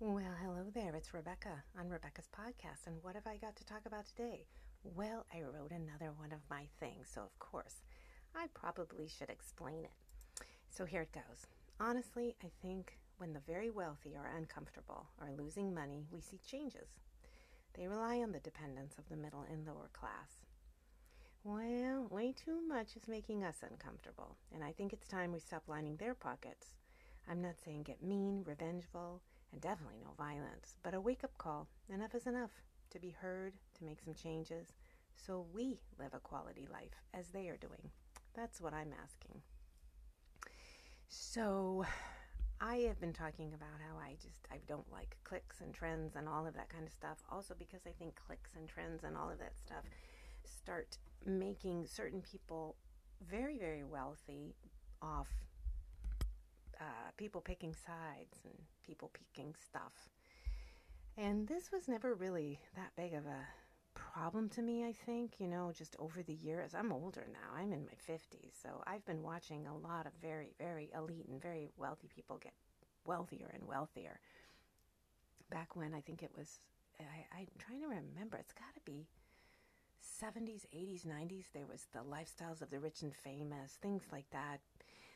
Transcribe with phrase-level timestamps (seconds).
[0.00, 0.96] Well, hello there.
[0.96, 2.88] It's Rebecca on Rebecca's podcast.
[2.88, 4.44] And what have I got to talk about today?
[4.82, 7.84] Well, I wrote another one of my things, so of course,
[8.34, 10.44] I probably should explain it.
[10.68, 11.46] So here it goes.
[11.78, 16.98] Honestly, I think when the very wealthy are uncomfortable or losing money, we see changes.
[17.74, 20.42] They rely on the dependence of the middle and lower class.
[21.44, 25.62] Well, way too much is making us uncomfortable, and I think it's time we stop
[25.68, 26.72] lining their pockets.
[27.30, 29.22] I'm not saying get mean, revengeful,
[29.54, 31.68] and definitely no violence, but a wake up call.
[31.88, 32.50] Enough is enough.
[32.90, 34.72] To be heard, to make some changes,
[35.14, 37.90] so we live a quality life as they are doing.
[38.34, 39.40] That's what I'm asking.
[41.08, 41.84] So,
[42.60, 46.28] I have been talking about how I just I don't like clicks and trends and
[46.28, 47.18] all of that kind of stuff.
[47.30, 49.84] Also because I think clicks and trends and all of that stuff
[50.44, 52.76] start making certain people
[53.28, 54.54] very very wealthy
[55.02, 55.28] off
[57.16, 58.54] people picking sides and
[58.84, 60.10] people picking stuff.
[61.16, 63.46] And this was never really that big of a
[63.94, 66.74] problem to me, I think, you know, just over the years.
[66.74, 70.52] I'm older now, I'm in my 50s, so I've been watching a lot of very,
[70.58, 72.54] very elite and very wealthy people get
[73.04, 74.18] wealthier and wealthier.
[75.50, 76.58] Back when I think it was,
[76.98, 79.06] I, I'm trying to remember, it's got to be
[80.22, 84.60] 70s, 80s, 90s, there was the lifestyles of the rich and famous, things like that.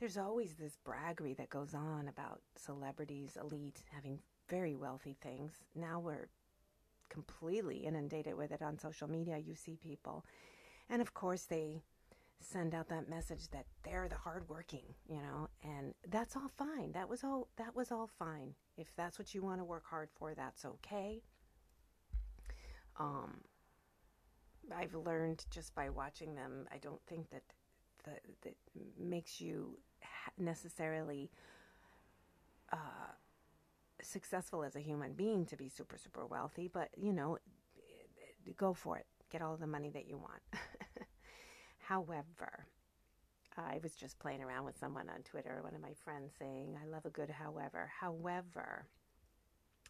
[0.00, 5.52] There's always this braggery that goes on about celebrities, elite, having very wealthy things.
[5.74, 6.30] Now we're
[7.10, 9.36] completely inundated with it on social media.
[9.36, 10.24] You see people.
[10.88, 11.82] And of course, they
[12.40, 16.92] send out that message that they're the hardworking, you know, and that's all fine.
[16.92, 18.54] That was all that was all fine.
[18.78, 21.20] If that's what you want to work hard for, that's okay.
[22.98, 23.42] Um,
[24.74, 26.66] I've learned just by watching them.
[26.72, 27.42] I don't think that
[28.04, 28.54] that, that
[28.98, 29.78] makes you
[30.38, 31.30] necessarily
[32.72, 33.12] uh,
[34.02, 36.68] successful as a human being to be super super wealthy.
[36.72, 37.38] But you know,
[38.56, 39.06] go for it.
[39.30, 40.42] Get all the money that you want.
[41.78, 42.66] However,
[43.56, 46.86] I was just playing around with someone on Twitter, one of my friends saying, I
[46.86, 47.90] love a good however.
[48.00, 48.86] However,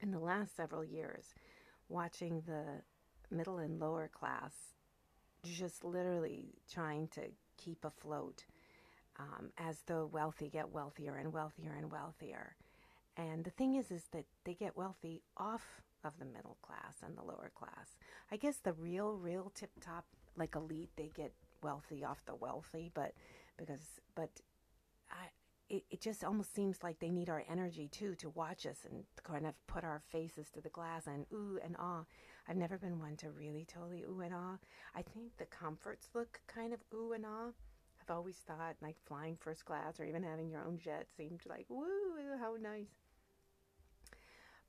[0.00, 1.34] in the last several years,
[1.88, 2.82] watching the
[3.34, 4.52] middle and lower class
[5.44, 7.22] just literally trying to
[7.62, 8.44] keep afloat
[9.18, 12.56] um, as the wealthy get wealthier and wealthier and wealthier.
[13.16, 17.16] And the thing is, is that they get wealthy off of the middle class and
[17.16, 17.98] the lower class.
[18.32, 20.06] I guess the real, real tip top,
[20.36, 21.32] like elite, they get
[21.62, 23.12] wealthy off the wealthy, but
[23.58, 24.30] because, but
[25.10, 25.26] I,
[25.68, 29.04] it, it just almost seems like they need our energy too to watch us and
[29.22, 32.04] kind of put our faces to the glass and ooh and ah.
[32.50, 34.56] I've never been one to really totally ooh and ah.
[34.96, 37.50] I think the comforts look kind of ooh and ah.
[38.02, 41.66] I've always thought like flying first class or even having your own jet seemed like
[41.68, 41.86] woo,
[42.40, 42.90] how nice.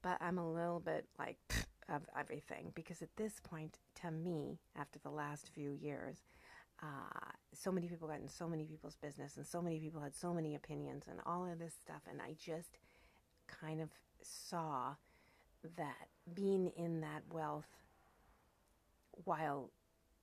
[0.04, 1.40] But I'm a little bit like
[1.90, 6.18] of everything because at this point, to me, after the last few years,
[6.84, 10.14] uh, so many people got in so many people's business and so many people had
[10.14, 12.80] so many opinions and all of this stuff and i just
[13.48, 13.90] kind of
[14.24, 14.96] saw
[15.78, 17.68] that being in that wealth
[19.26, 19.72] while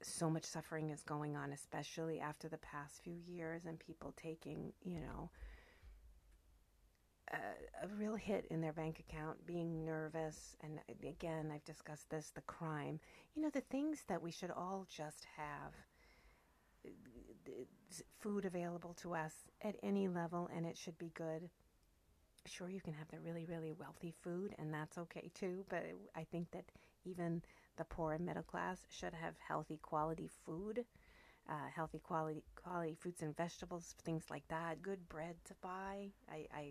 [0.03, 4.73] so much suffering is going on especially after the past few years and people taking
[4.85, 5.31] you know
[7.33, 12.31] a, a real hit in their bank account being nervous and again i've discussed this
[12.35, 13.01] the crime
[13.35, 15.75] you know the things that we should all just have
[16.87, 16.91] uh,
[18.19, 19.33] food available to us
[19.63, 21.49] at any level and it should be good.
[22.49, 25.65] Sure, you can have the really, really wealthy food, and that's okay too.
[25.69, 25.85] But
[26.17, 26.65] I think that
[27.05, 27.43] even
[27.77, 30.85] the poor and middle class should have healthy, quality food,
[31.49, 34.83] uh, healthy, quality, quality fruits and vegetables, things like that.
[34.83, 36.09] Good bread to buy.
[36.31, 36.63] I, I,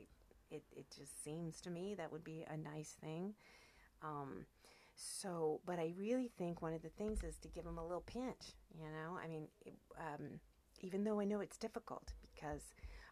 [0.51, 3.33] it, it just seems to me that would be a nice thing.
[4.03, 4.45] Um,
[4.95, 8.01] so, but I really think one of the things is to give them a little
[8.01, 9.17] pinch, you know?
[9.23, 10.39] I mean, it, um,
[10.81, 12.61] even though I know it's difficult because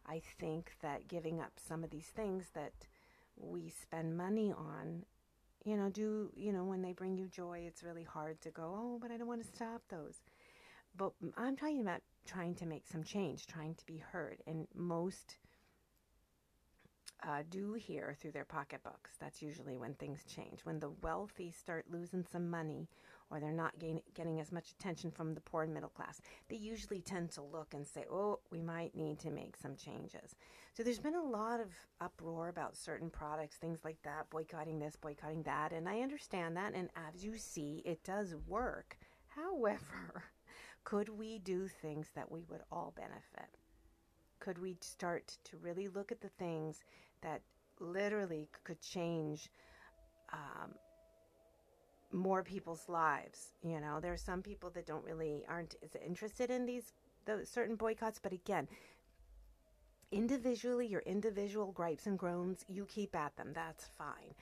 [0.08, 2.74] I think that giving up some of these things that
[3.38, 5.04] we spend money on,
[5.64, 8.64] you know, do, you know, when they bring you joy, it's really hard to go,
[8.64, 10.22] oh, but I don't want to stop those.
[10.98, 14.42] But I'm talking about trying to make some change, trying to be heard.
[14.48, 15.38] And most
[17.24, 19.12] uh, do hear through their pocketbooks.
[19.20, 20.62] That's usually when things change.
[20.64, 22.88] When the wealthy start losing some money
[23.30, 26.56] or they're not gain, getting as much attention from the poor and middle class, they
[26.56, 30.36] usually tend to look and say, oh, we might need to make some changes.
[30.74, 31.68] So there's been a lot of
[32.02, 35.72] uproar about certain products, things like that, boycotting this, boycotting that.
[35.72, 36.74] And I understand that.
[36.74, 38.98] And as you see, it does work.
[39.28, 40.24] However,
[40.84, 43.58] could we do things that we would all benefit?
[44.46, 46.84] could we start to really look at the things
[47.22, 47.42] that
[47.80, 49.50] literally could change
[50.32, 50.74] um,
[52.16, 53.54] more people's lives.
[53.62, 56.94] You know, there are some people that don't really aren't as interested in these
[57.26, 58.68] those certain boycotts, but again,
[60.12, 63.52] individually, your individual gripes and groans, you keep at them.
[63.54, 64.36] That's fine.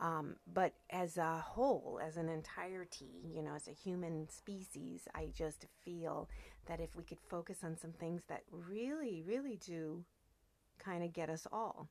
[0.00, 5.28] Um, but as a whole, as an entirety, you know, as a human species, I
[5.32, 6.28] just feel
[6.66, 10.04] that if we could focus on some things that really, really do
[10.78, 11.88] kind of get us all.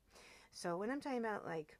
[0.52, 1.78] So when I'm talking about like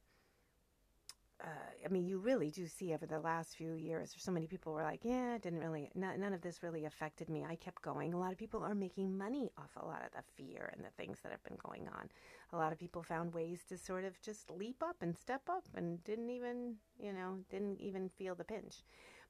[1.44, 1.48] uh,
[1.84, 4.82] I mean, you really do see over the last few years, so many people were
[4.82, 7.44] like, yeah, it didn't really, n- none of this really affected me.
[7.44, 8.14] I kept going.
[8.14, 10.90] A lot of people are making money off a lot of the fear and the
[10.96, 12.08] things that have been going on.
[12.52, 15.64] A lot of people found ways to sort of just leap up and step up
[15.74, 18.82] and didn't even, you know, didn't even feel the pinch.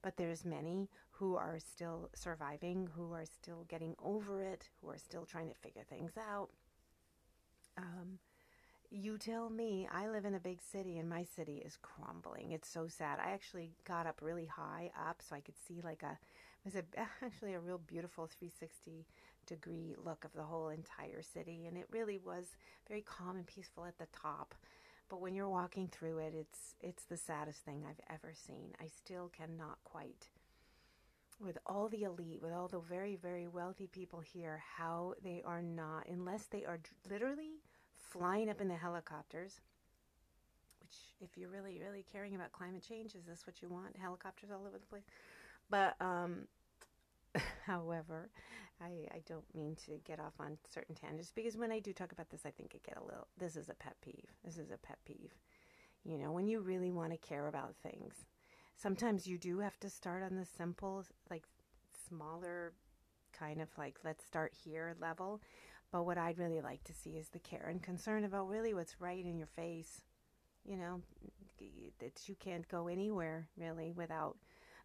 [0.03, 4.99] But there's many who are still surviving, who are still getting over it, who are
[4.99, 6.51] still trying to figure things out.
[7.77, 8.19] Um,
[8.91, 12.53] you tell me, I live in a big city and my city is crumbling.
[12.53, 13.19] It's so sad.
[13.19, 16.19] I actually got up really high up so I could see like a,
[16.65, 16.83] was a,
[17.25, 19.07] actually a real beautiful 360
[19.47, 21.67] degree look of the whole entire city.
[21.67, 22.57] And it really was
[22.89, 24.55] very calm and peaceful at the top.
[25.09, 28.73] But when you're walking through it, it's, it's the saddest thing I've ever seen.
[28.81, 30.29] I still cannot quite
[31.41, 35.63] with all the elite, with all the very, very wealthy people here, how they are
[35.63, 37.61] not, unless they are literally
[38.15, 39.61] flying up in the helicopters,
[40.81, 43.97] which, if you're really, really caring about climate change, is this what you want?
[44.01, 45.05] Helicopters all over the place?
[45.69, 46.47] But, um,
[47.67, 48.31] however,
[48.81, 52.13] I, I don't mean to get off on certain tangents because when I do talk
[52.13, 54.31] about this, I think I get a little, this is a pet peeve.
[54.45, 55.35] This is a pet peeve.
[56.05, 58.27] You know, when you really want to care about things,
[58.77, 61.45] sometimes you do have to start on the simple, like
[62.09, 62.73] smaller
[63.33, 65.41] kind of like let's start here level
[65.95, 69.01] but what I'd really like to see is the care and concern about really what's
[69.01, 70.03] right in your face.
[70.65, 71.03] You know,
[72.01, 74.37] that you can't go anywhere really without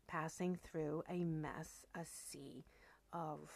[0.08, 2.64] passing through a mess, a sea
[3.12, 3.50] of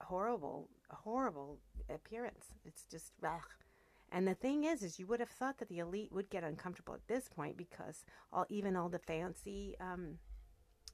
[0.00, 1.58] horrible, horrible
[1.92, 2.54] appearance.
[2.64, 3.42] It's just, ugh.
[4.12, 6.94] And the thing is, is you would have thought that the elite would get uncomfortable
[6.94, 10.18] at this point because all, even all the fancy, um,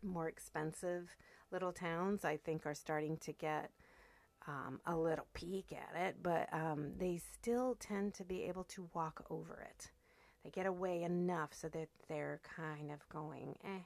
[0.03, 1.15] more expensive
[1.53, 3.73] little towns, I think, are starting to get
[4.47, 8.89] um, a little peek at it, but um, they still tend to be able to
[8.95, 9.91] walk over it.
[10.45, 13.83] They get away enough so that they're kind of going, eh.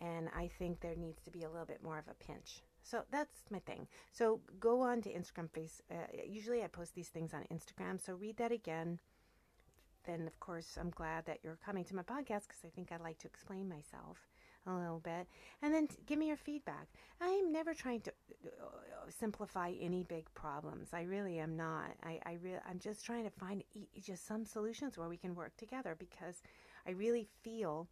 [0.00, 2.62] And I think there needs to be a little bit more of a pinch.
[2.82, 3.86] So that's my thing.
[4.12, 5.82] So go on to Instagram, face.
[5.90, 5.94] Uh,
[6.26, 8.00] usually I post these things on Instagram.
[8.00, 8.98] So read that again.
[10.04, 12.96] Then of course I'm glad that you're coming to my podcast because I think I
[12.96, 14.28] like to explain myself
[14.68, 15.26] a little bit
[15.62, 16.88] and then give me your feedback.
[17.20, 18.66] I'm never trying to uh,
[19.08, 20.88] simplify any big problems.
[20.92, 21.90] I really am not.
[22.02, 23.62] I, I really, I'm just trying to find
[24.00, 26.42] just some solutions where we can work together because
[26.86, 27.88] I really feel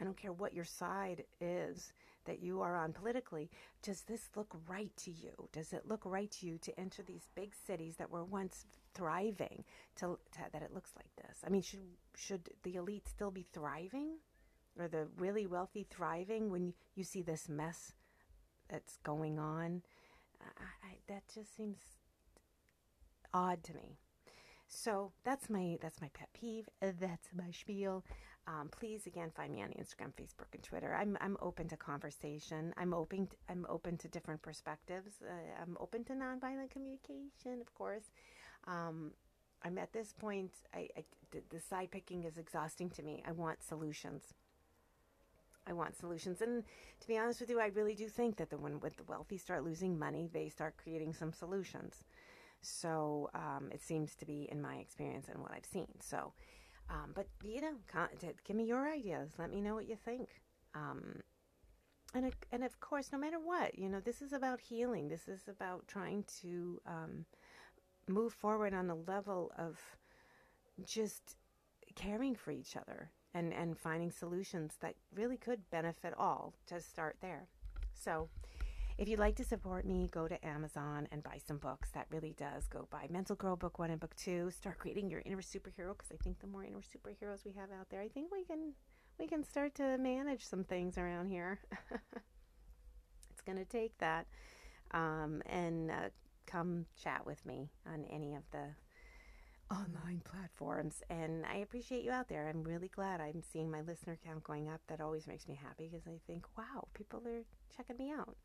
[0.00, 1.92] I don't care what your side is
[2.26, 3.50] that you are on politically.
[3.82, 5.48] Does this look right to you?
[5.52, 9.64] Does it look right to you to enter these big cities that were once thriving
[9.96, 11.38] to, to that it looks like this?
[11.46, 11.80] I mean, should
[12.14, 14.18] should the elite still be thriving?
[14.78, 17.92] Or the really wealthy thriving when you see this mess
[18.68, 19.82] that's going on.
[20.40, 21.78] I, I, that just seems
[23.32, 23.98] odd to me.
[24.68, 26.68] So that's my that's my pet peeve.
[26.80, 28.04] That's my spiel.
[28.48, 30.94] Um, please again find me on Instagram, Facebook, and Twitter.
[30.94, 32.74] I'm I'm open to conversation.
[32.76, 35.14] I'm open to, I'm open to different perspectives.
[35.22, 38.10] Uh, I'm open to nonviolent communication, of course.
[38.66, 39.12] Um,
[39.62, 40.52] I'm at this point.
[40.74, 43.22] I, I the, the side picking is exhausting to me.
[43.26, 44.34] I want solutions.
[45.66, 46.40] I want solutions.
[46.40, 46.64] And
[47.00, 49.38] to be honest with you, I really do think that the when with the wealthy
[49.38, 52.04] start losing money, they start creating some solutions.
[52.60, 55.88] So um, it seems to be in my experience and what I've seen.
[56.00, 56.32] So,
[56.90, 57.74] um, but you know,
[58.44, 59.32] give me your ideas.
[59.38, 60.28] Let me know what you think.
[60.74, 61.20] Um,
[62.14, 65.08] and and of course, no matter what, you know, this is about healing.
[65.08, 67.26] This is about trying to um,
[68.08, 69.78] move forward on a level of
[70.84, 71.36] just
[71.94, 77.16] caring for each other and, and finding solutions that really could benefit all to start
[77.20, 77.48] there.
[77.92, 78.28] So,
[78.98, 81.90] if you'd like to support me, go to Amazon and buy some books.
[81.90, 82.66] That really does.
[82.66, 84.50] Go buy Mental Girl Book 1 and Book 2.
[84.50, 87.90] Start creating your inner superhero because I think the more inner superheroes we have out
[87.90, 88.72] there, I think we can
[89.18, 91.58] we can start to manage some things around here.
[93.30, 94.26] it's going to take that.
[94.92, 96.08] Um, and uh,
[96.46, 98.68] come chat with me on any of the
[99.70, 101.02] online platforms.
[101.10, 102.48] And I appreciate you out there.
[102.48, 104.80] I'm really glad I'm seeing my listener count going up.
[104.88, 107.44] That always makes me happy because I think, wow, people are
[107.76, 108.36] checking me out.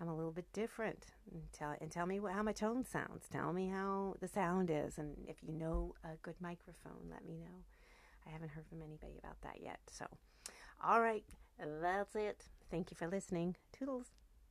[0.00, 1.06] I'm a little bit different.
[1.32, 3.26] And tell, and tell me what, how my tone sounds.
[3.30, 4.98] Tell me how the sound is.
[4.98, 7.64] And if you know a good microphone, let me know.
[8.26, 9.80] I haven't heard from anybody about that yet.
[9.90, 10.06] So,
[10.84, 11.24] all right,
[11.58, 12.44] that's it.
[12.70, 13.56] Thank you for listening.
[13.72, 14.08] Toodles.